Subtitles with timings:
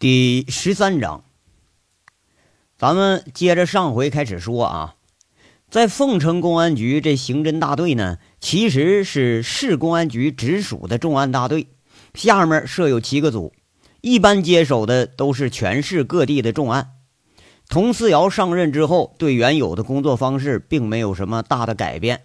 [0.00, 1.24] 第十三章，
[2.78, 4.94] 咱们接着上回开始说啊，
[5.68, 11.66] 在凤城公安局这刑侦大队呢，其实是市公安局直属的重案大队，
[12.14, 13.52] 下面设有七个组，
[14.00, 16.92] 一般接手的都是全市各地的重案。
[17.68, 22.22] 佟思瑶上任之后，对原有的工作方式并没有什么大的改变，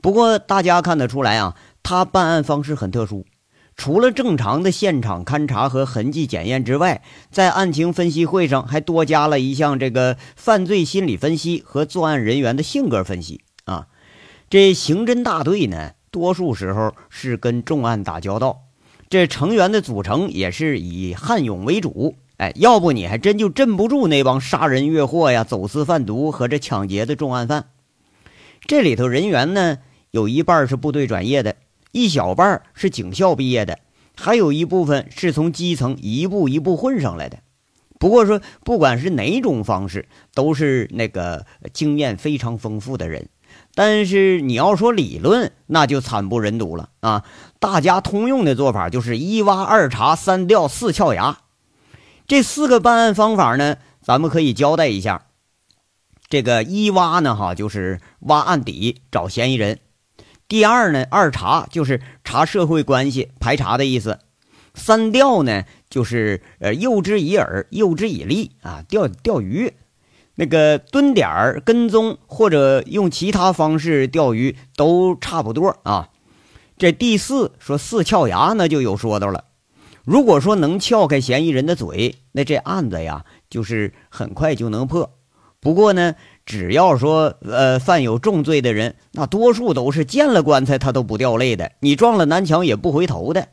[0.00, 3.26] 不过大家看得出来啊，他办案方式很特殊。
[3.76, 13.88] 除了正常的现场勘查和痕迹检验之外，在案情分析会上还多加了一项这个犯罪心理分析和作案人员的性格分析啊。
[14.48, 18.62] 这刑侦大队呢，多数时候是跟重案打交道，
[19.10, 22.16] 这成员的组成也是以悍勇为主。
[22.38, 27.66] 哎，要不你还真就镇不住那帮杀人越货呀、走私贩毒和这抢劫的重案犯。
[28.66, 29.78] 这里头人员呢，
[30.10, 31.56] 有一半是部队转业的。
[31.96, 33.78] 一小半是警校毕业的，
[34.14, 37.38] 还有一部分是从基层一步一步混上来的。
[37.98, 43.30] 不过说，不管是哪种方式，都是那个经验非常丰富的人。
[43.74, 47.24] 但是你要说理论，那就惨不忍睹了啊！
[47.58, 51.38] 大家通用的做法就是一挖、二查、三调、四撬牙。
[52.26, 55.28] 这四个办案方法呢，咱们可以交代一下。
[56.28, 59.78] 这个一挖呢，哈，就是挖案底，找嫌疑人。
[60.48, 64.18] 第二呢，二查就是查社会关系排查的意思；
[64.74, 69.74] 三钓呢，就是呃诱之以饵，诱之以利啊，钓钓鱼。
[70.36, 76.10] 那个蹲点儿跟踪或者用其他方式钓鱼都差不多啊。
[76.76, 79.44] 这第四说四撬牙，那就有说道了。
[80.04, 85.15] 如果说能撬开嫌疑人的嘴，那这案子呀，就是很快就能破。
[85.60, 86.14] 不过呢。
[86.46, 93.48] 只要说，呃，犯有重罪的人，那多数都是见了棺材他都不掉泪的，你撞了南墙也不回头的。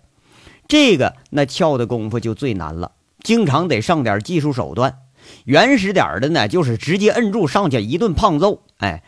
[0.67, 2.91] 这个那撬的功夫就最难了，
[3.23, 4.99] 经常得上点技术手段。
[5.45, 8.61] 原始点的呢，就是直接摁住上去一顿胖揍。
[8.77, 9.01] 哎，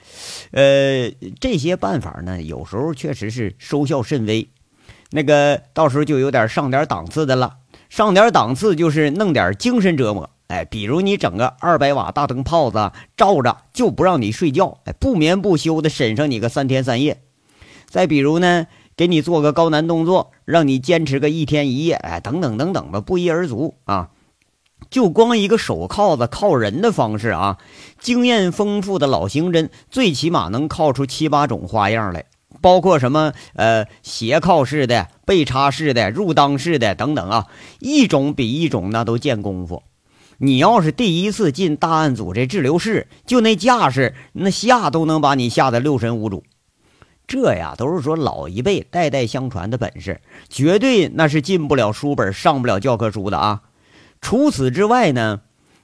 [0.52, 4.50] 呃，这些办法呢，有时候确实是收效甚微。
[5.12, 7.58] 那个到时候就有点上点档次的了，
[7.90, 10.32] 上点档次就是弄点精神折磨。
[10.48, 17.22] 哎，比如你整个二百瓦大灯泡子照着，就不让你睡觉，哎，不眠不休的审上你个三天三夜。
[17.88, 24.10] 再比如呢，给你做个高难动作，让你坚持个一天一夜，哎，等等等等吧，不一而足啊。
[24.92, 27.58] 就光一个手铐子铐人的方式啊，
[28.00, 32.26] 经验丰富的老刑侦最起码能铐出七八种花样来，
[32.62, 37.48] 包括什么呃斜铐式的、背插式的、入裆式的等等啊，
[37.80, 39.82] 一种比一种那都见功夫。
[40.38, 46.44] 你要是第一次进大案组这滞留室，就那架势，那吓都能把你吓得六神无主。
[47.28, 53.62] 这呀，都是说老一辈代代相传的本事，绝对那是进不了书本、上不了教科书的啊。
[54.22, 55.42] 除此之外呢，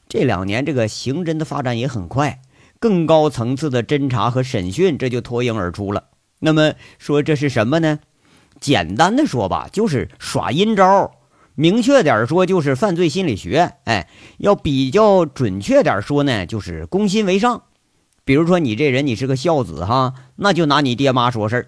[0.08, 2.42] 这两年这个刑侦的发展也很快，
[2.80, 6.06] 更高层次的侦查和审讯这就脱颖而出了。
[6.40, 8.00] 那么说这是什么呢？
[8.60, 11.12] 简单的说吧，就是耍阴招。
[11.56, 13.74] 明确点说，就是犯罪心理学。
[13.84, 14.08] 哎，
[14.38, 17.64] 要比较准确点说呢，就是攻心为上。
[18.24, 21.64] 比如说，你这人你是个孝子哈，那就拿你爹妈说事儿；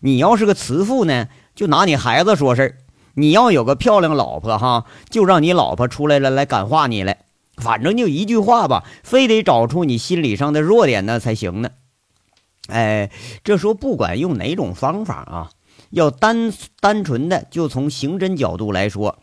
[0.00, 2.70] 你要是个慈父呢，就拿你孩子说事儿；
[3.14, 7.24] 你要有个漂亮老婆哈，就让你老婆出来了来感化你来。
[7.56, 11.70] 反正就一句话吧，非得找出你心理上的弱点呢才行呢。
[12.68, 13.10] 哎，
[13.44, 15.50] 这说不管用哪种方法啊，
[15.90, 19.18] 要单单纯的就从刑侦角度来说。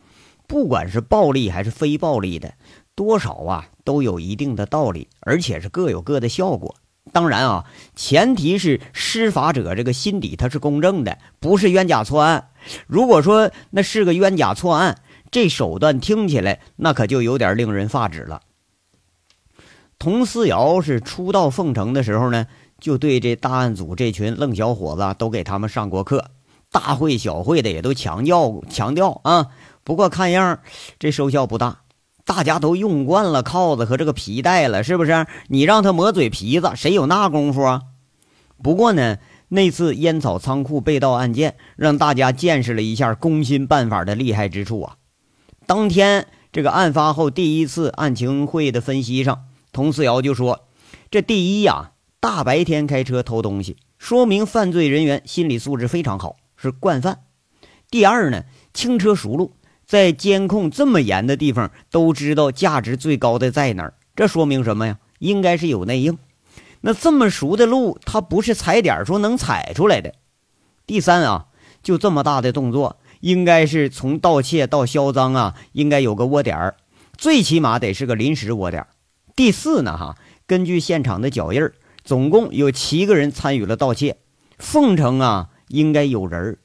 [0.48, 2.54] 不管是暴力还是非暴力的，
[2.96, 6.76] 多少啊都有一定的道理，而且是各有各的效果。
[7.12, 7.66] 当然啊，
[7.96, 12.50] 前提是施法者这个心底他是公正的，不是冤假错案。
[12.88, 18.42] 如果说那是个冤假错案，这手段听起来那可就有点令人发指了。
[20.00, 22.48] 佟思瑶是初到凤城的时候呢，
[22.80, 26.32] 就对这大案组这群愣小伙子都给他们上过课，
[26.72, 29.48] 大会小会的也都强调强调啊。
[29.84, 30.60] 不过看样
[30.98, 31.82] 这收效不大，
[32.26, 35.28] 大家都用惯了铐子和这个皮带了，是不是？
[35.50, 37.82] 你让他磨嘴皮子，谁有那功夫啊？
[38.62, 39.18] 不过呢，
[39.50, 44.96] 那次烟草仓库被盗案件，让大家见识了一下攻心办法的厉害之处啊。
[45.66, 50.68] 当天这个案发后第一次案情会的分析上，佟思瑶就说
[51.12, 51.92] ：“这第一呀，
[52.22, 57.24] 大白天开车偷东西，说明犯罪人员心理素质非常好，是惯犯。
[57.90, 59.52] 第二呢，轻车熟路。”
[59.94, 64.98] 在监控这么严的地方，都知道价值最高的在哪儿，这说明什么呀？
[65.20, 66.18] 应该是有内应。
[66.82, 70.16] 那这么熟的路，他不是踩点说能踩出来的。
[70.88, 71.46] 第三啊，
[71.84, 76.76] 就这么大的动作，应该是从盗窃到销赃啊，应该有个窝点儿。
[77.16, 78.88] 最起码得是个临时窝点。
[79.36, 80.18] 第四呢，哈，
[80.48, 84.18] 根据现场的脚印儿，总共有七个人参与了盗窃，
[84.58, 86.58] 凤城啊应该有人儿。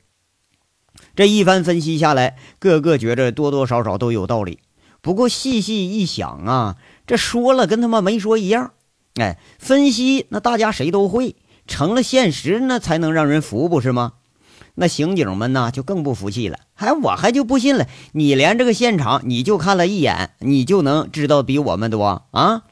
[1.16, 4.60] 这一番分析下来，个个觉着多多少少都有道理。
[5.00, 8.72] 不过细细一想啊，这说了跟他妈没说一样。
[9.14, 11.36] 哎，分析那大家谁都会，
[11.66, 14.14] 成了现实那才能让人服，不是吗？
[14.74, 22.62] 那刑警们呢就更不服气了，还我还就不信了，你连这个现场你就看了一眼，你就能知道比我们多啊？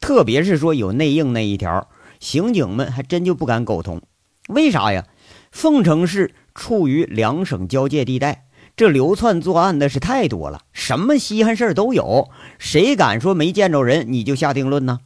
[0.00, 1.88] 特别是说有内应那一条，
[2.18, 4.00] 刑警们还真就不敢苟同。
[4.48, 5.04] 为啥呀？
[5.50, 6.34] 凤城市。
[6.54, 12.28] 处于两省交界地带，这流窜作案的是太多了，什么稀罕事儿都有。
[12.58, 15.00] 谁敢说没见着人你就下定论呢？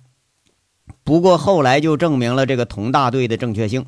[1.02, 3.86] 不过后来就证明了这个佟大队的正确性。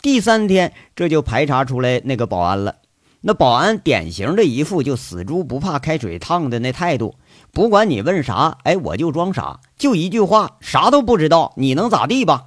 [0.00, 2.76] 第三天，这就排查出来那个保安了。
[3.24, 7.14] 那保安典型的一副就死猪不怕开水烫的那态度，
[7.52, 12.46] 不管你问啥，哎，我就装傻，就一句话，啥都不知道，你能咋地吧？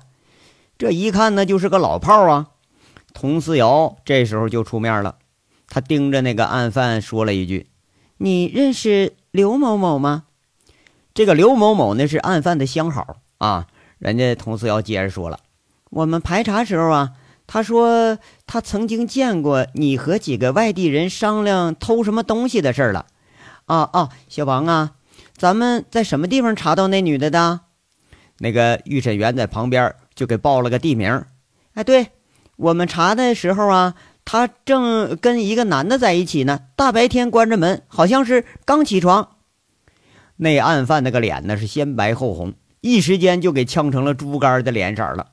[0.77, 2.47] 这一看那就是个老炮儿啊。
[3.17, 5.15] 佟思瑶这时候就出面了，
[5.69, 7.69] 他盯着那个案犯说了一句
[8.19, 10.25] ：“你认识刘某某吗？”
[11.15, 13.67] 这个刘某某那是案犯的相好啊。
[13.99, 15.39] 人家佟思瑶接着说了
[15.89, 17.13] ：“我们排查时候啊，
[17.47, 23.05] 他说他曾经见过你和几个外地人商量偷什么东西的事儿了。”
[23.65, 24.95] 啊啊，小王啊，
[25.37, 27.61] 咱们在什么地方查到那女的的？
[28.39, 31.23] 那个预审员在旁边就给报了个地名。
[31.75, 32.07] 哎，对。
[32.57, 36.61] 我们查的时候啊，他正跟一个男的在一起呢。
[36.75, 39.29] 大白天关着门，好像是刚起床。
[40.37, 45.27] 那案犯那个脸呢是先白后红，一时间就给呛成了猪肝的脸色了。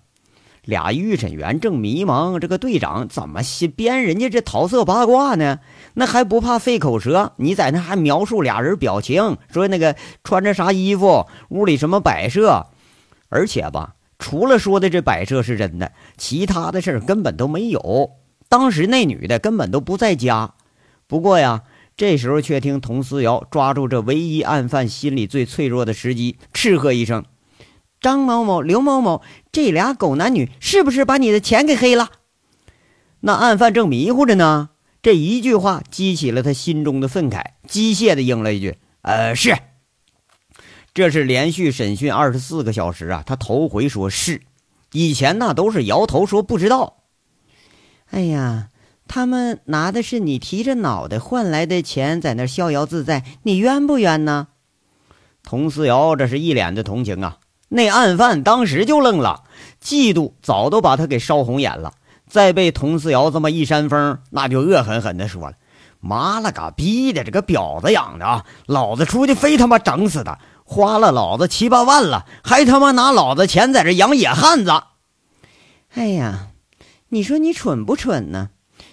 [0.65, 3.41] 俩预审员正迷茫，这个队长怎么
[3.75, 5.59] 编人家这桃色八卦呢？
[5.95, 7.33] 那还不怕费口舌？
[7.37, 12.67] 你在那还描述俩人表情，说那个穿着啥衣服，屋里什么摆设，
[13.29, 13.95] 而且吧。
[14.23, 18.13] 除了说的这摆设是真的，其他的事儿根本都没有。
[18.49, 20.55] 当时那女的根本都不在家。
[21.09, 21.65] 不过呀，
[21.97, 27.25] 这时候却听佟思瑶抓住这唯一案犯心里最脆弱的时机，斥喝一声
[28.01, 32.11] ：“张某某、刘某某，这俩狗男女是不是把你的钱给黑了？”
[33.21, 34.71] 那案犯正迷糊着呢，
[35.03, 39.57] 这一句话激起了他心中的愤慨，机械的应了一句：“呃，是。”
[40.95, 44.43] 这是连续审讯二十四个小时啊，他头回说是，
[44.93, 46.99] 以前那都是摇头说不知道。
[48.11, 48.69] 哎呀，
[49.09, 54.49] 他们拿的是你提着脑袋换来的钱，在那逍遥自在，你冤不冤呢？
[55.43, 57.39] 佟思瑶这是一脸的同情啊，
[57.71, 59.45] 那案犯当时就愣了，
[59.83, 61.95] 嫉妒早都把他给烧红眼了，
[62.29, 65.57] 再被佟思瑶这么一扇风，那就恶狠狠地说了
[66.01, 74.71] ：“妈了个逼的，这个婊子养的啊，老子出去非他妈整死他！”花了老子七八万了，还他妈拿老子钱在这养野汉子！
[75.95, 76.49] 哎呀，
[77.11, 78.51] 你说你蠢不蠢呢？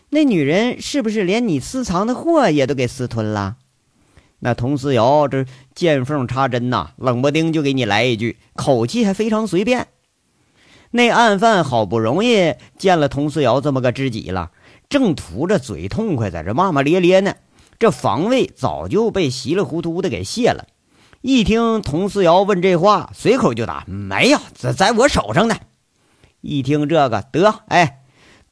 [0.10, 3.58] 那女人是不是连你私藏的货也都给私吞了？
[4.40, 5.46] 那佟思瑶这
[5.76, 9.88] 见缝插针呐，冷不丁就给你来一句，口气还非常随便。
[10.92, 14.52] 那案犯好不容易见了佟思瑶这么个知己了，
[14.90, 17.36] 正图着嘴痛快，在这骂骂咧咧呢，
[17.78, 20.66] 这防卫早就被稀里糊涂的给卸了。
[21.22, 25.56] 一听佟思瑶问这话，随口就答：“没有，在在我手上呢。”
[26.40, 28.04] 一听这个，得，哎，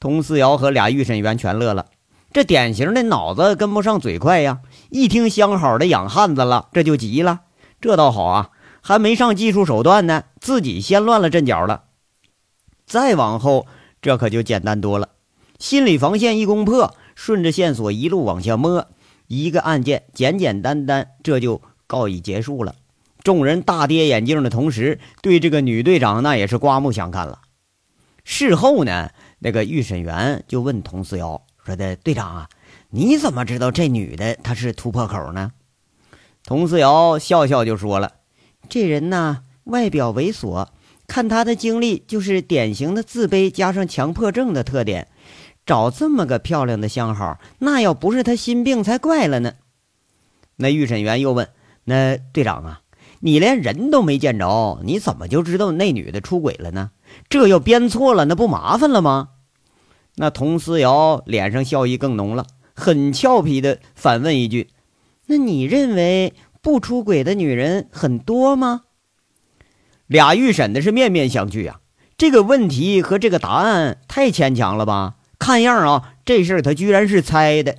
[0.02, 1.86] 佟思瑶和俩预审员全乐了。
[2.34, 4.60] 这典型的脑子跟不上嘴快呀！
[4.90, 7.40] 一听相好的养汉子了，这就急了。
[7.80, 8.50] 这倒好啊，
[8.82, 11.86] 还没上技术手段呢，自己先乱了阵脚了。
[12.86, 13.66] 再往后，
[14.02, 15.10] 这可就简单多了。
[15.58, 18.88] 心理防线一攻破，顺着线索一路往下摸，
[19.28, 21.62] 一个案件简简单单，这就。
[21.88, 22.76] 告以结束了，
[23.24, 27.40] 众人大跌眼镜的同时，对这个女队长那也是刮目相看了。
[28.24, 32.50] 事后呢，那个预审员就问佟思瑶说：“的队长啊，
[32.90, 35.54] 你怎么知道这女的她是突破口呢？”
[36.44, 38.16] 佟思瑶笑笑就说了
[38.68, 40.68] ：“这人呢，外表猥琐，
[41.08, 45.08] 看她的经历就是典型的自卑加上强迫症的特点，
[45.66, 49.54] 找这么个漂亮的相好，那要不是她心病才怪了呢。”
[50.58, 51.48] 那预审员又问。
[51.90, 52.82] 那队长啊，
[53.22, 56.92] 你连人都没见着，你怎么就知道那女的出轨了呢？
[57.30, 59.30] 这要编错了，那不麻烦了吗？
[60.16, 64.68] 那佟思瑶脸上笑意更浓了，很俏皮的反问一句
[65.28, 68.82] ：“那你认为不出轨的女人很多吗？”
[70.08, 71.80] 俩预审的是面面相觑啊，
[72.18, 75.16] 这个问题和这个答案太牵强了吧？
[75.40, 77.78] 看样啊，这事儿他居然是猜的。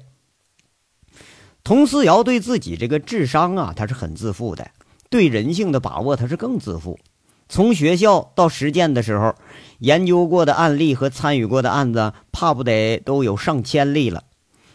[1.69, 4.65] 佟思瑶对自己这个智商啊，他是很自负的；
[5.11, 6.99] 对人性的把握，他是更自负。
[7.47, 9.35] 从学校到实践的时候，
[9.81, 14.23] 研究过的案例和参与过的案子，怕不得都有上千例了。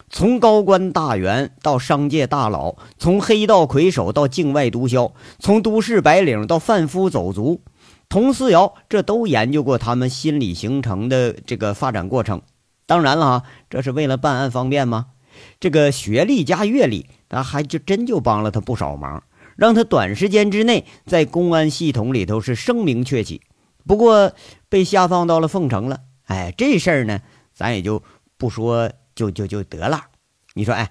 [0.08, 5.10] 从高官大员到商界大佬，从黑道魁首到境外毒枭，
[5.40, 7.60] 从都市白领到贩夫走卒，
[8.08, 12.42] 佟思瑶这都研究过他们心理形成的这个发展过程。
[12.86, 15.06] 当然了哈，这是为了办案方便吗？
[15.60, 19.22] 这个学历加阅历，他还就真就帮了他不少忙，
[19.56, 23.42] 让他短时间之内在公安系统里头是声名鹊起。
[23.86, 24.32] 不过
[24.68, 27.20] 被下放到了凤城了，哎，这事儿呢，
[27.54, 28.02] 咱也就
[28.36, 28.90] 不说。
[29.16, 30.06] 就就就得了，
[30.54, 30.90] 你说，哎，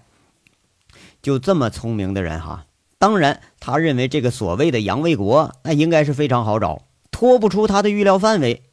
[1.21, 8.63] 就这么聪明的人哈，当然，他认为这个所谓的杨卫国，那应该是非常好找，脱不出他的预料范围。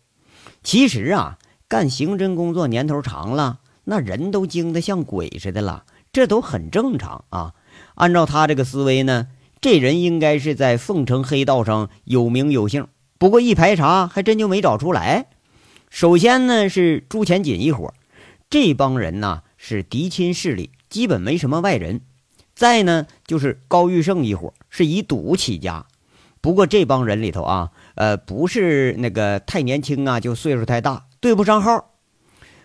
[0.62, 1.36] 其实啊，
[1.66, 7.54] 干刑侦工作年头长了，那人都精得像鬼似的了，这都很正常啊。
[7.94, 9.28] 按照他这个思维呢，
[9.60, 12.86] 这人应该是在凤城黑道上有名有姓。
[13.18, 15.26] 不过一排查，还真就没找出来。
[15.90, 17.92] 首先呢，是朱前锦一伙。
[18.48, 22.00] 这帮人呢是嫡亲势力，基本没什么外人。
[22.54, 25.86] 再呢就是高玉胜一伙是以赌起家，
[26.40, 31.89] 不过这帮人里头啊，呃，不是那个太年轻啊，就岁数太大，对不上号。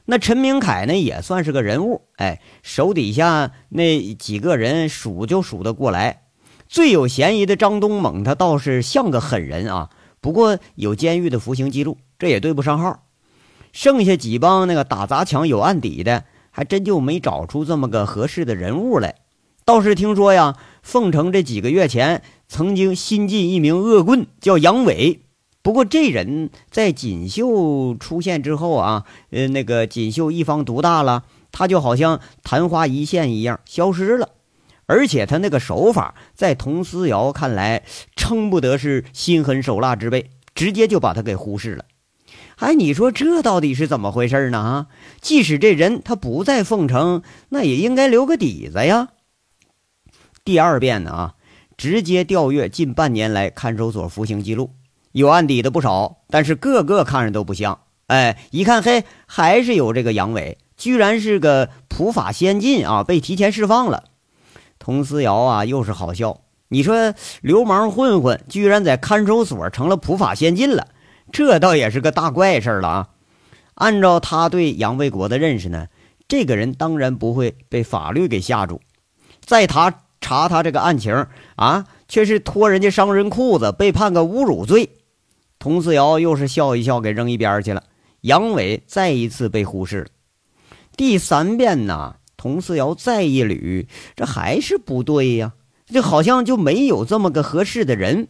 [0.05, 6.21] 那陈明凯呢也算是个人物，哎，手底下那几个人数就数得过来。
[6.67, 9.89] 最有嫌疑的张东猛，他倒是像个狠人啊，
[10.21, 13.03] 不过有监狱的服刑记录，这也对不上号。
[13.71, 19.15] 剩下几帮那个打砸抢有案底的，还真就没找出这么个合适的人物来。
[19.65, 25.24] 倒是听说呀，凤城这几个月前曾经新进一名恶棍，叫杨伟。
[25.65, 34.29] 不过这人在锦绣出现之后啊，呃，那个锦绣一方独大了，他就好像昙花一现一样消失了。
[34.85, 37.81] 而且他那个手法，在佟思瑶看来，
[38.15, 41.85] 称不得是心狠手辣之辈，直接就把他给忽视了。
[42.57, 44.59] 哎，你说这到底是怎么回事呢？
[44.59, 44.87] 啊，
[45.19, 49.07] 即使这人他不在凤城，那也应该留个底子呀。
[50.43, 51.33] 第二遍呢，啊，
[51.75, 54.69] 直接调阅近半年来看守所服刑记录，
[55.15, 57.79] 有案底的不少，但是个个看着都不像。
[58.07, 64.03] 哎，一看，嘿，还是有这个杨伟，居然是个普法先进啊，被提前释放了。
[64.77, 66.41] 佟思瑶啊，又是好笑。
[66.67, 70.89] 你说流氓混混居然在看守所成了普法先进了。
[71.31, 73.07] 这倒也是个大怪事了啊！
[73.75, 75.87] 按照他对杨卫国的认识呢，
[76.27, 78.81] 这个人当然不会被法律给吓住。
[79.39, 84.89] 在他查他这个案情啊，却是拖人家商人裤子，被判个侮辱罪。
[85.65, 87.81] 佟思瑶又是笑一笑，给扔一边去了。
[88.21, 90.07] 杨伟再一次被忽视了。
[90.95, 95.53] 第三遍呢，佟思瑶再一捋，这还是不对呀，
[95.87, 98.27] 这好像就没有这么个合适的人。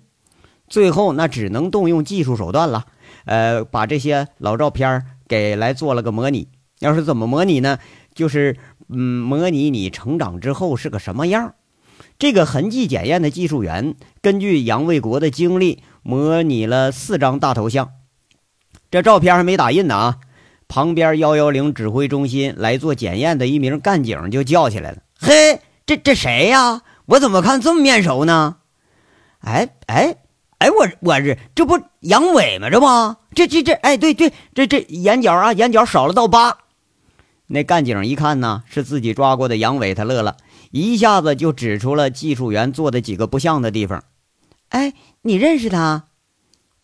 [0.70, 2.86] 最后那只能动用技术手段了，
[3.26, 6.48] 呃，把这些老照片给来做了个模拟。
[6.80, 7.80] 要是怎么模拟呢？
[8.14, 8.56] 就是
[8.88, 11.54] 嗯，模拟你成长之后是个什么样。
[12.18, 17.90] 这个痕迹检验的技术员根据杨卫国的经历模拟了四张大头像。
[18.92, 20.18] 这照片还没打印呢啊！
[20.68, 26.84] 旁边幺幺零指挥中心来做检验的一名干警就叫起来了：“嘿，这这谁呀？
[27.08, 28.58] 我怎么看这么面熟呢？
[29.40, 30.18] 哎哎！”
[30.60, 32.70] 哎，我我这这不杨伟吗？
[32.70, 32.86] 这不，
[33.34, 36.60] 这这这，哎，对对，这这眼角啊，眼角少了道疤。
[37.48, 40.38] 那干警一看呢，是自己抓过的杨伟，他乐了
[40.72, 44.04] 一下子就指出了技术员做的几个不像的地方。
[44.76, 46.10] 哎，你认识他？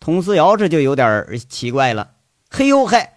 [0.00, 2.12] 佟思瑶这就有点奇怪了。
[2.48, 3.10] 嘿呦嘿，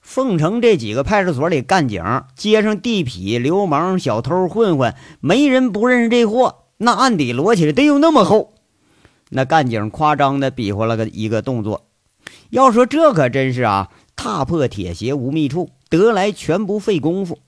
[0.00, 2.00] 凤城这几个派出所里干警，
[2.36, 6.66] 街上地痞、流氓、小偷、混混，没人不认识这货。
[6.76, 8.54] 那案底摞起来得有那么厚。
[9.30, 11.88] 那干警夸张的比划了个一个动作，
[12.50, 17.40] 要说这可真是啊，踏破铁鞋无觅处，得来全不费功夫。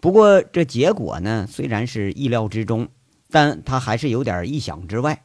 [0.00, 2.88] 不过这结果呢，虽然是意料之中，
[3.30, 5.24] 但他还是有点意想之外。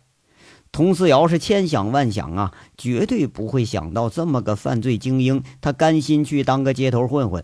[0.73, 7.43] 佟思瑶是千想万想啊，绝对不会想到这么个犯罪精英，他甘心去当个街头混混。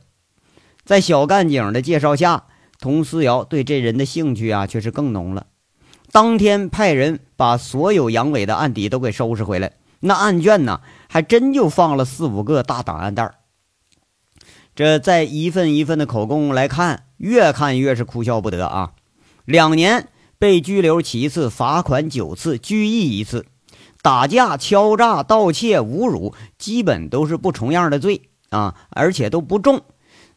[0.83, 2.45] 在小干警的介绍下，
[2.79, 5.45] 佟思瑶对这人的兴趣啊，却是更浓了。
[6.11, 13.31] 当天派人把所有杨伟的案底都给收拾回来，那案卷呢，还真就放了四五个大档案袋
[14.75, 18.93] 这在一份一份的口供来看，越看越是哭笑不得啊！
[19.45, 20.07] 两年
[20.39, 23.45] 被拘留七次，罚款九次，拘役一次，
[24.01, 29.81] 打架、敲诈、盗窃、侮辱，基本都是不重样的罪啊，而且都不重。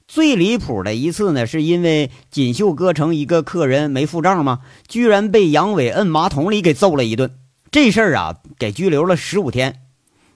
[0.09, 4.59] 最离谱的一次呢，是因为锦绣歌城一个客人没付账吗？
[4.89, 7.39] 居然被杨伟摁马桶里给揍了一顿。
[7.71, 9.83] 这事儿啊，给拘留了十五天。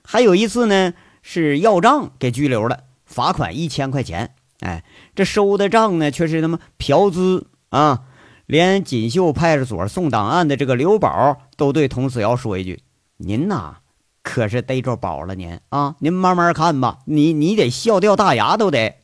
[0.04, 4.30] 还有一次呢，是要账给拘留了，罚款一千块钱。
[4.60, 4.84] 哎，
[5.16, 8.04] 这收的账呢，却是他妈嫖资啊！
[8.46, 12.80] 连锦绣派出所送档案的这个刘宝都对佟思瑶说一句
[13.18, 13.78] ：“您呐，
[14.22, 18.96] 可是逮着宝了，您啊，您慢慢看吧，你你得笑掉大牙都得。”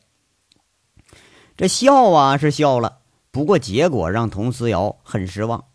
[1.57, 2.99] 这笑啊是笑了，
[3.31, 5.65] 不过结果让佟思瑶很失望。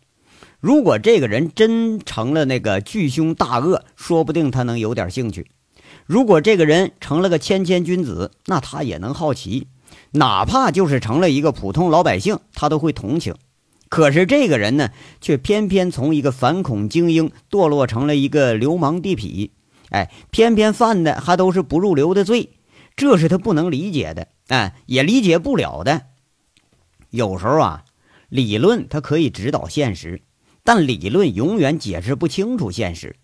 [0.59, 5.43] 如果这个人真成了那个巨凶大恶，说不定他能有点兴趣；
[6.05, 9.67] 如果这个人成了个谦谦君子，那他也能好奇。
[10.11, 13.35] 哪怕就是成了一个普通老百姓，他都会同情。
[13.89, 19.49] 可是这个人呢，却偏偏从一个反恐精英堕落成了一个流氓地痞。
[19.89, 22.51] 哎，偏偏犯的还都是不入流的罪，
[22.95, 24.27] 这是他不能理解的。
[24.49, 26.03] 哎，也理解不了的。
[27.09, 27.83] 有时候啊，
[28.29, 30.21] 理论它可以指导现实，
[30.63, 33.15] 但理论永远解释不清楚现实。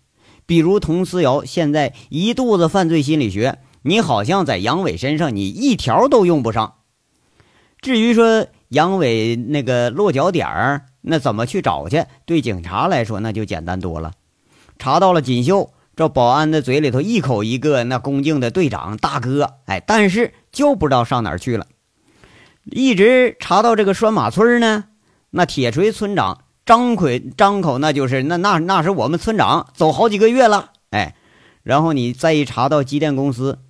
[0.44, 6.74] 比如佟思瑶现在一肚子犯罪心理学，你好像在杨伟身上你一条都用不上。
[7.86, 12.04] 至于说杨伟那个落脚点儿，那怎么去找去？
[12.24, 14.10] 对警察来说那就简单多了，
[14.76, 15.70] 查到了锦绣。
[15.94, 21.64] 这保安的嘴里头一口一个那恭敬的队长大哥，哎，但是就不知道上哪儿去了。
[22.64, 24.86] 一直查到这个拴马村呢，
[25.30, 31.14] 那铁锤村长张奎张口那就是那那那是我们村长走好几个月了，哎，
[31.62, 33.60] 然后你再一查到机电公司，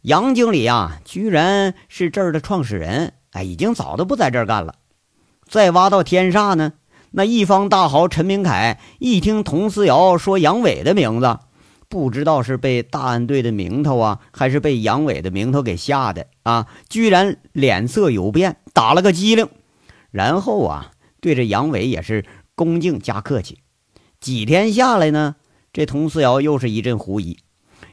[0.00, 4.76] 杨经理啊，居然是这儿的创始人，哎，已经早都不在这儿干了。
[5.46, 6.74] 再挖到天煞呢，
[7.12, 11.38] 那一方大豪陈明凯一听佟思瑶说杨伟的名字。
[11.88, 16.68] 不知道是被大案队的名头啊，还是被杨伟的名头给吓的啊！
[16.88, 19.48] 居然脸色有变，打了个机灵，
[20.12, 23.58] 然后啊，对着杨伟也是恭敬加客气。
[24.20, 25.34] 几天下来呢，
[25.72, 27.38] 这佟思瑶又是一阵狐疑：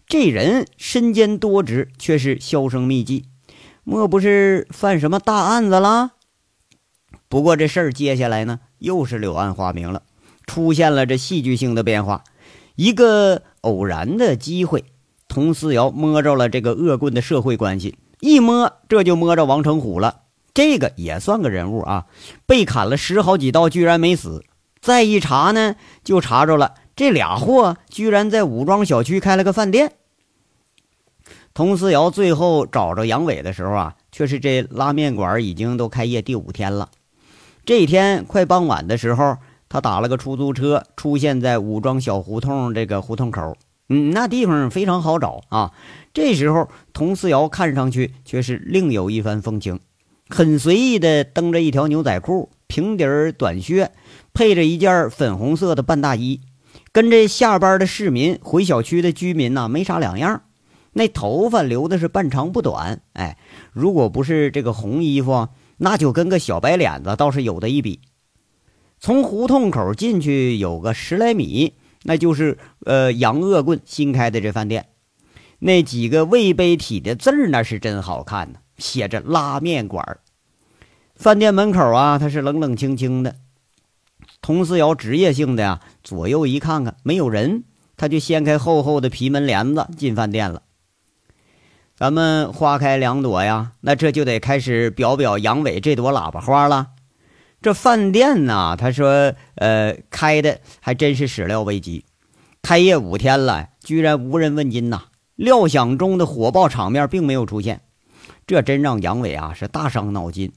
[0.05, 3.25] 这人身兼多职，却是销声匿迹，
[3.89, 6.11] 莫不是犯什么大案子了？
[7.29, 10.01] 不过这事儿接下来呢，又是柳暗花明了，
[10.45, 12.25] 出现了这戏剧性的变化。
[12.75, 14.83] 一个偶然的机会，
[15.29, 20.23] 佟思瑶摸着了这个恶棍的社会关系，一摸这就摸着王成虎了。
[20.53, 22.07] 这个也算个人物啊，
[22.45, 24.43] 被砍了十好几刀，居然没死。
[24.81, 29.93] 再一查呢，就查着了这俩货居然在武庄小区开了个饭店。
[31.57, 36.89] 佟思瑶最后找着杨伟的时候啊，却是这拉面馆已经都开业第五天了。
[37.65, 39.37] 这一天快傍晚的时候。
[39.69, 43.57] 他打了个出租车，出现在武装小胡同这个胡同口。
[43.89, 45.73] 嗯，那地方非常好找啊。
[46.13, 49.81] 这时候，佟思瑶看上去却是另有一番风情，
[50.29, 53.91] 很随意的蹬着一条牛仔裤、平底短靴，
[54.33, 56.39] 配着一件粉红色的半大衣，
[56.93, 60.43] 跟这下班的市民、回小区的居民呐没啥两样。
[60.97, 63.37] 那头发留的是半长不短，哎，
[63.71, 68.01] 如果不是这个红衣服，那就跟个小白脸子倒是有的一比。
[68.99, 74.87] 从胡同口进去有个十来米，那就是呃杨恶棍新开的这饭店。
[75.59, 80.17] 那几个魏碑体的字儿那是真好看呢，写着拉面馆
[81.15, 83.35] 饭店门口啊，它是冷冷清清的。
[84.41, 87.65] 佟思瑶职业性的呀，左右一看看没有人，
[87.97, 90.63] 他就掀开厚厚的皮门帘子进饭店了。
[91.97, 96.89] 咱们花开两朵呀，那这就得开始表表杨伟这朵喇叭花了。
[97.59, 98.75] 这饭店呢？
[98.77, 102.05] 他说：“呃，开的还真是始料未及，
[102.61, 105.05] 开业五天了，居然无人问津呐！
[105.33, 107.81] 料想中的火爆场面并没有出现，
[108.45, 110.53] 这真让杨伟啊是大伤脑筋。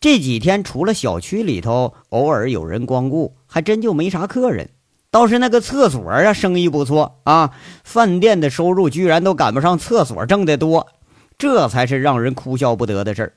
[0.00, 4.70] 这几天除了小区里头偶尔有人光顾，还真就没啥客人。
[5.12, 7.50] 倒是那个厕所啊，生意不错啊，
[7.84, 10.88] 饭店的收入居然都赶不上厕所挣的多，
[11.36, 13.34] 这才是让人哭笑不得的事儿。”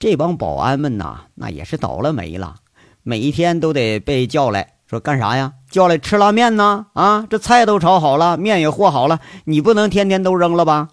[0.00, 2.56] 这帮保安们呐，那也是倒了霉了，
[3.04, 5.52] 每一天都得被叫来说干啥呀？
[5.70, 6.86] 叫来吃拉面呢？
[6.94, 10.88] 啊，这菜都炒好了，面也和好了，你不能天天都扔了吧？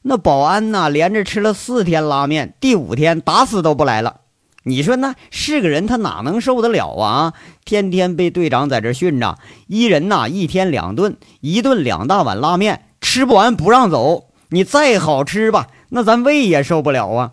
[0.00, 4.22] 那保安呐，连着吃了四天拉面，第五天打死都不来了。
[4.64, 7.32] 你说那是个人，他哪能受得了啊？
[7.64, 14.30] 天天被队长在这训着，一人呐一天两顿，一顿两大碗拉面，吃不完不让走。
[14.50, 17.32] 你再好吃吧，那咱胃也受不了啊。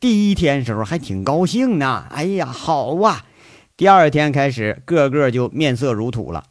[0.00, 3.24] 第一天时候还挺高兴呢，哎呀，好啊！
[3.76, 6.44] 第二天开始，个个就面色如土了。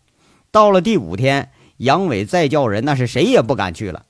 [0.51, 4.03] 到了第五天，杨伟再叫人，那是谁也不敢去了。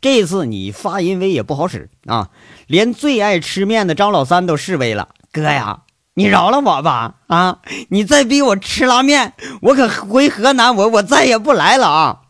[0.00, 2.30] 这次你发淫威也不好使啊，
[2.66, 5.08] 连最爱吃面的张老三都示威了。
[5.32, 5.82] 哥呀，
[6.14, 7.16] 你饶了我吧！
[7.26, 12.20] 啊，你再逼我吃拉面，我可回河南，我我再也不来了啊！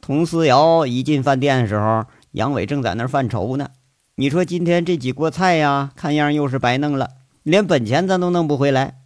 [0.00, 3.68] 佟思瑶一进饭店的时候，杨伟正在那儿犯愁呢。
[4.16, 7.10] 你说今天这几锅菜呀，看样又是白弄了，
[7.42, 8.96] 连本钱咱都弄不回来。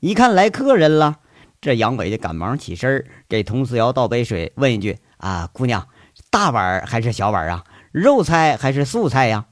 [0.00, 1.16] 一看来客人了，
[1.60, 5.86] 这杨伟就赶忙起身给佟思瑶倒杯水，问一句：“啊，姑娘。”
[6.34, 7.62] 大碗还是小碗啊？
[7.92, 9.44] 肉菜还是素菜呀？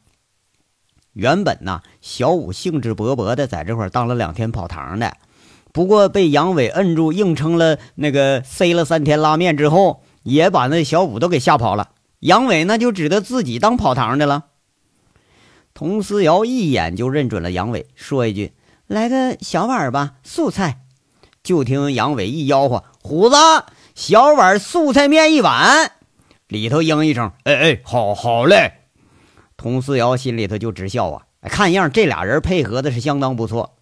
[1.12, 5.16] 原本呢，小五兴致勃勃的在这块当了两天跑堂的，
[5.73, 11.90] 不过被杨伟摁住，硬撑了那个塞了三天拉面之后，也把那小五都给吓跑了。
[12.18, 14.47] 杨伟那就只得自己当跑堂的了。
[15.75, 18.55] 佟思瑶一眼就认准了杨伟，说一句
[18.88, 20.81] ：“来个小碗吧，素菜。”
[21.45, 23.37] 就听杨伟一吆喝：“虎子，
[23.95, 25.92] 小碗素菜面一碗。”
[26.53, 28.75] 里头应一声：“哎哎，好好嘞。”
[29.57, 33.77] 佟思瑶心里头就直笑啊，看样这俩人配合的是相当不错。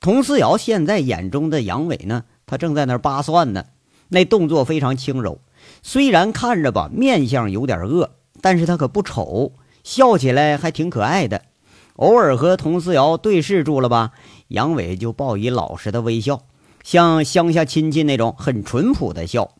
[0.00, 3.64] 佟思瑶现在眼中的杨伟呢，他正在那扒蒜呢，
[4.08, 5.40] 那动作非常轻柔，
[5.82, 9.52] 虽然看着吧面相有点恶，但是他可不丑，
[9.82, 11.42] 笑起来还挺可爱的。
[11.96, 14.12] 偶尔和佟思瑶对视住了吧，
[14.48, 16.42] 杨伟就报以老实的微笑，
[16.82, 19.54] 像乡下亲戚那种很淳朴的笑，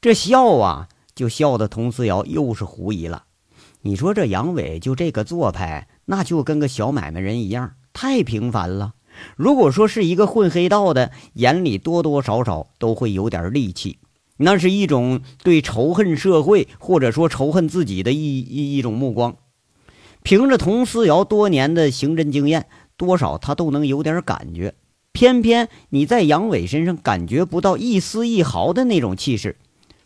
[0.00, 0.88] 这笑啊。
[1.18, 3.24] 就笑得佟思瑶又是狐疑了。
[3.82, 8.94] 你说这杨伟就这个做派，那就跟个小买卖人一样，太平凡了。
[9.34, 13.98] 如果说是一个混黑道的，眼里多多少少都会有点戾气，
[14.36, 19.34] 那是一种对仇恨社会或者说仇恨自己的一一一种目光。
[20.22, 24.76] 凭着佟思瑶多年的刑侦经验，多少他都能有点感觉。
[25.10, 29.56] 偏偏你在杨伟身上感觉不到一丝一毫的那种气势，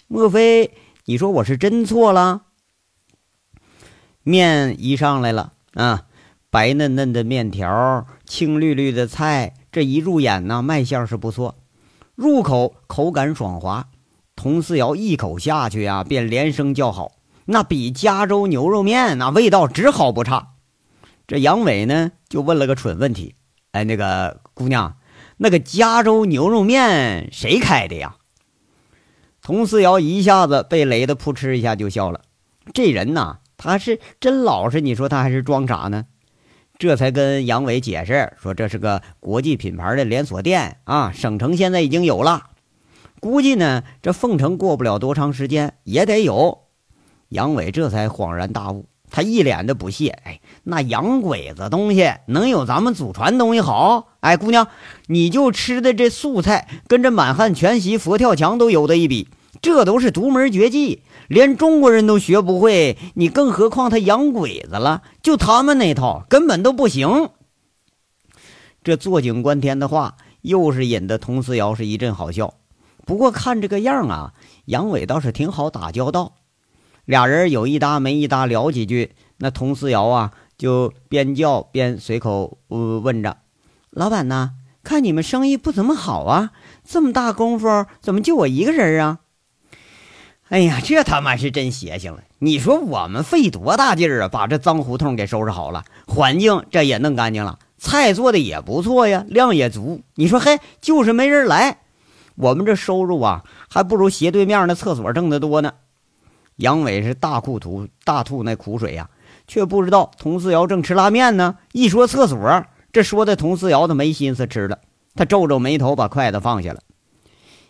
[0.09, 0.71] 莫非？
[1.05, 2.43] 你说我是真错了？
[4.23, 6.05] 面一上来了啊，
[6.49, 11.57] 白嫩嫩的面条，青绿绿的菜，这一入眼呢，卖相是不错，
[12.15, 13.89] 入口口感爽滑。
[14.37, 17.13] 佟思瑶一口下去啊，便连声叫好，
[17.47, 20.55] 那比加州牛肉面那味道只好不差。
[21.27, 23.35] 这杨伟呢，就问了个蠢问题
[23.73, 24.99] ：“哎，那个姑娘，
[25.39, 28.19] 那个加州牛肉面谁开的呀？”
[29.43, 32.21] 佟思瑶一下子被雷的扑哧一下就笑了，
[32.73, 36.07] 这人呐，他是真老实，你说他还是装傻呢？
[36.79, 42.51] 这才跟杨伟解释说，这是个国际品牌的连锁店啊，省城现在已经有了，
[43.19, 46.61] 估计呢，这凤城过不了多长时间也得有。
[47.31, 54.09] 杨伟这才恍然大悟，他一脸的不屑，哎，那洋鬼子东西能有咱们祖传东西好？
[54.21, 54.67] 哎，姑娘，
[55.07, 59.29] 你就吃的这素菜，跟这满汉全席、佛跳墙都有的一比。
[59.61, 65.03] 这都是独门绝技，连中国人都学不会，你更何况他洋鬼子了？
[65.23, 67.29] 就他们那套根本都不行。
[68.83, 72.55] 这坐井观天的话，又是引得佟思瑶是一阵好笑。
[73.05, 74.33] 不过看这个样啊，
[74.65, 76.33] 杨伟倒是挺好打交道。
[77.05, 83.39] 俩人有一搭没一搭聊几句，那佟思瑶啊就边叫边随口问着
[83.91, 84.53] ：“老板呢？
[84.85, 86.51] 看你们生意不怎么好啊，
[86.85, 89.19] 这么大功夫，怎么就我一个人啊？”
[90.51, 92.23] 哎呀，这他妈是真邪性了！
[92.39, 100.03] 你说我们费多大劲儿啊，把这脏胡同给收拾好了，环境这也弄干净了，菜做的也不错呀，量也足。
[100.17, 101.79] 你说嘿，就是没人来，
[102.35, 105.73] 我们这收入啊，还不如斜对面那厕所挣得多呢。
[106.57, 109.09] 杨伟是大吐吐大吐那苦水呀，
[109.47, 111.57] 却不知道佟思瑶正吃拉面呢。
[111.73, 114.79] 一说厕所，这说的佟思瑶他没心思吃了，
[115.15, 116.81] 他皱皱眉头，把筷子放下了。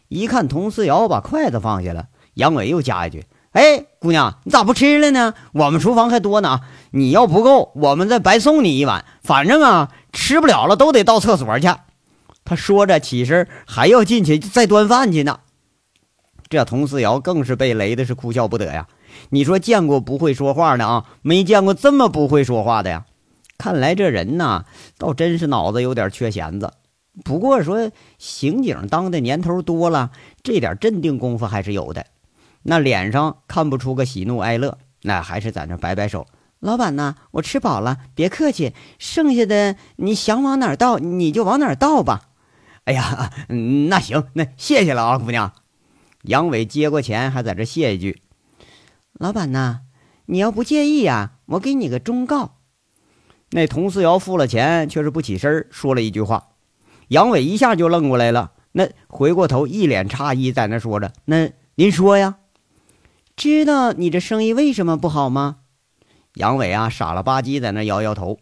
[0.09, 2.07] 一看佟思瑶把筷子放下了。
[2.35, 5.35] 杨伟又加一句：“哎，姑娘，你咋不吃了呢？
[5.53, 9.05] 我们厨房还多呢，你要不够，我们再白送你一碗。
[9.23, 11.69] 反正啊，吃不了了都得到厕所去。”
[12.45, 15.41] 他说着起身还要进去再端饭去呢。
[16.53, 18.87] 这佟思瑶更是被雷的是哭笑不得呀！
[19.31, 23.07] 你说见过不会说话的啊，没见过这么不会说话的呀！
[23.57, 24.67] 看来这人呐，
[24.99, 26.75] 倒真是脑子有点缺弦子。
[27.25, 30.11] 不过说刑警当的年头多了，
[30.43, 32.05] 这点镇定功夫还是有的。
[32.65, 36.27] 那脸上看不出个喜怒哀乐，那还是在那摆摆手。
[36.61, 42.29] 老板呐，我吃饱了，别客气，剩下的你想往哪倒，你就往哪倒吧。
[42.85, 43.33] 哎呀，
[43.89, 45.51] 那行，那谢谢了啊，姑娘。
[46.23, 48.23] 杨伟接过钱，还在这谢一句
[49.13, 49.81] ：“老板呐，
[50.27, 52.59] 你要不介意呀，我给你个忠告。”
[53.51, 56.51] 那佟思瑶付了钱，却是不起身，说了一句话。
[57.09, 62.39] 杨伟一下就愣过来了，那回过头，一脸诧异，在那说着：“那您说呀？”
[63.37, 65.59] 知道你这生意为什么不好吗？
[66.35, 68.39] 杨伟啊，傻了吧唧在那摇摇头。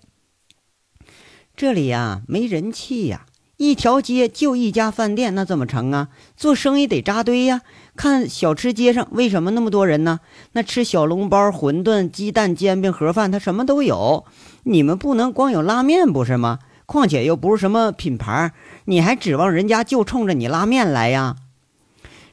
[1.56, 3.26] 这里呀，没人气呀，
[3.60, 6.08] 一条街就一家饭店，那怎么成啊？
[6.34, 7.60] 做生意得扎堆呀。
[7.94, 10.20] 看小吃街上为什么那么多人呢？
[10.52, 14.24] 那吃小笼包、馄饨、鸡蛋、煎饼、盒饭，他什么都有。
[14.62, 16.60] 你们不能光有拉面不是吗？
[16.86, 18.54] 况且又不是什么品牌，
[18.86, 21.36] 你还指望人家就冲着你拉面来呀？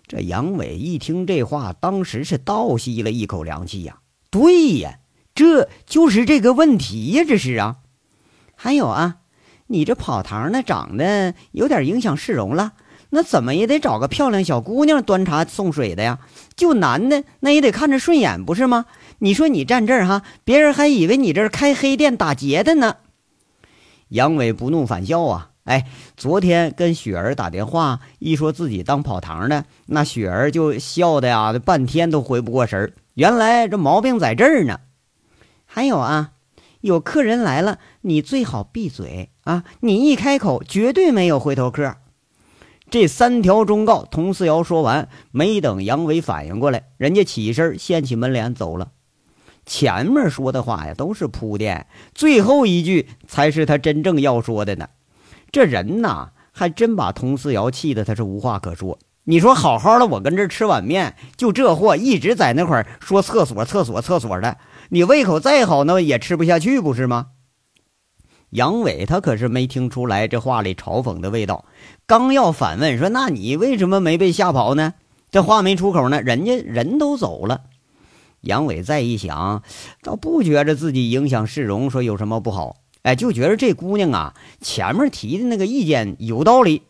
[0.08, 3.98] 这杨伟一听这话，当时是倒吸了一口凉气呀。
[4.30, 5.00] 对呀，
[5.36, 7.80] 这就是这个问题呀，这是啊。
[8.56, 9.18] 还有啊，
[9.68, 12.74] 你这跑堂的长得有点影响市容了。
[13.10, 16.20] 那怎么也得找个漂亮小姑娘端茶送水的呀？
[16.58, 18.86] 就男的那也得看着顺眼，不是吗？
[19.20, 22.98] 你说你站这儿哈，别人还以为你这是开黑店打劫的呢。
[24.10, 25.52] 杨伟不怒反笑啊！
[25.64, 32.94] 哎，昨天跟雪儿打电话，一说自己当跑堂的，那雪儿就笑的呀，半天都回不过神儿。
[33.16, 34.80] 原来这毛病在这儿呢。
[35.66, 36.32] 还有啊，
[36.82, 39.64] 有客人来了，你最好闭嘴啊！
[39.80, 41.96] 你一开口，绝对没有回头客。
[42.90, 48.90] 这三条忠告，佟四瑶说完，没等杨伟反应过来，人家起身掀起门帘走了。
[49.66, 54.90] 前面说的话呀，都是铺垫，最后一句才是他真正要说的呢。
[55.50, 59.00] 这人呐，还真把佟四瑶气得他是无话可说。
[59.24, 64.58] 你说好好的，我跟这吃碗面，就这货一直在那块说厕所、厕所、厕所的，
[64.90, 67.28] 你胃口再好，那也吃不下去，不是吗？
[68.52, 71.66] 杨伟他可是没听出来这话里嘲讽的味道，
[72.06, 74.94] 刚要反问说：“那你为什么没被吓跑呢？”
[75.30, 77.64] 这话没出口呢，人家人都走了。
[78.42, 79.62] 杨伟再一想，
[80.02, 82.78] 倒不觉着自己影响市容，说有什么不好？
[83.02, 86.84] 哎，就觉着这姑娘啊，前面提的那个意见有道理。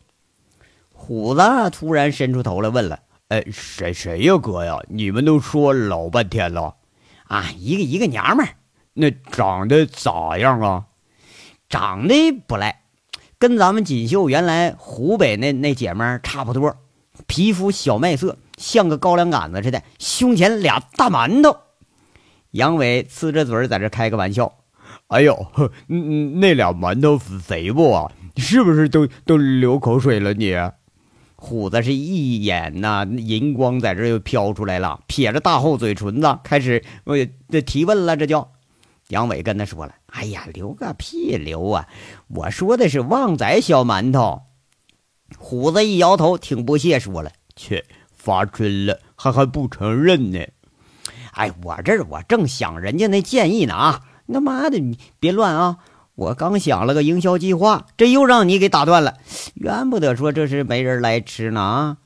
[0.93, 1.41] 虎子
[1.72, 4.78] 突然伸出头来问了：“哎，谁谁呀，哥呀？
[4.89, 6.76] 你们都说老半天了
[7.24, 7.50] 啊？
[7.58, 8.54] 一个一个娘们儿，
[8.93, 10.86] 那长得咋样啊？”
[11.70, 12.82] 长得不赖，
[13.38, 16.76] 跟咱们锦绣原来湖北那那姐们差不多，
[17.26, 21.58] 皮肤小麦色，像个高粱杆子似的，胸前俩大馒头。
[22.52, 24.54] 杨伟呲着嘴在这开个玩笑
[25.08, 25.48] ：“哎呦，
[25.90, 28.12] 嗯那俩馒头肥不啊？
[28.38, 30.34] 是不是都都流口水了？
[30.34, 30.56] 你？”
[31.40, 37.16] 虎子是一眼呐，银光在这又飘出来了，撇着大厚嘴唇子，开始我
[37.50, 38.54] 这提问了，这叫。
[39.10, 41.88] 杨伟跟他说了：“哎呀，留个屁留啊！
[42.28, 44.41] 我说的是旺仔小馒头。”
[45.38, 50.39] 虎子一摇头，挺不屑说了：“切，发春了还还不承认呢？
[51.32, 54.04] 哎，我这我正想人家那建议呢啊！
[54.32, 55.78] 他妈的，你别乱啊！
[56.15, 59.17] 我刚想了个营销计划，这又让你给打断了，
[59.54, 61.98] 怨不得说这是没人来吃呢啊！”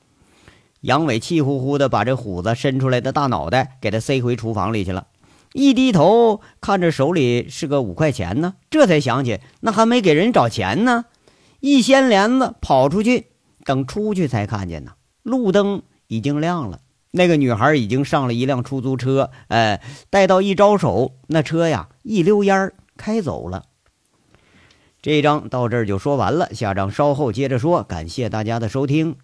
[0.81, 5.07] 杨伟气呼呼的把这虎子伸出来的大脑袋给他塞回厨房里去了。
[5.53, 11.05] 一低头看着手里是个五块钱呢，这才想起那还没给人找钱呢。
[11.59, 13.27] 一掀帘子跑出去，
[13.65, 16.79] 等出去才看见呢，路灯已经亮了，
[17.11, 23.65] 那个女孩已经上了一辆出租车，哎，待到一招手，那车呀一溜烟开走了。
[25.01, 27.83] 这一章到这儿就说完了，下章稍后接着说。
[27.83, 29.17] 感谢大家的收听。